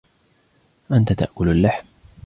[0.91, 1.85] أنت تأكل اللحم.